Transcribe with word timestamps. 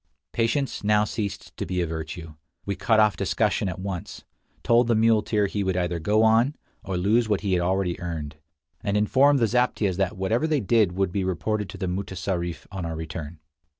Patience 0.33 0.83
now 0.83 1.03
ceased 1.03 1.55
to 1.57 1.63
be 1.67 1.79
a 1.79 1.85
virtue. 1.85 2.33
We 2.65 2.75
cut 2.75 2.99
off 2.99 3.15
discussion 3.15 3.69
at 3.69 3.77
once; 3.77 4.23
told 4.63 4.87
the 4.87 4.95
muleteer 4.95 5.45
he 5.45 5.63
would 5.63 5.77
either 5.77 5.99
go 5.99 6.23
on, 6.23 6.55
or 6.83 6.97
lose 6.97 7.29
what 7.29 7.41
he 7.41 7.53
had 7.53 7.61
already 7.61 7.99
earned; 8.01 8.37
and 8.83 8.97
informed 8.97 9.37
the 9.37 9.45
zaptiehs 9.45 9.97
that 9.97 10.17
whatever 10.17 10.47
they 10.47 10.59
did 10.59 10.93
would 10.93 11.11
be 11.11 11.23
reported 11.23 11.69
to 11.69 11.77
the 11.77 11.85
mutessarif 11.87 12.65
on 12.71 12.83
our 12.83 12.95
return. 12.95 13.37